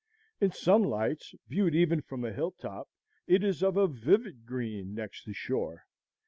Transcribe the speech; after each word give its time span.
In 0.39 0.51
some 0.51 0.81
lights, 0.83 1.35
viewed 1.47 1.75
even 1.75 2.01
from 2.01 2.25
a 2.25 2.33
hill 2.33 2.49
top, 2.59 2.89
it 3.27 3.43
is 3.43 3.61
of 3.61 3.77
a 3.77 3.85
vivid 3.87 4.47
green 4.47 4.95
next 4.95 5.25
the 5.27 5.33
shore. 5.35 5.85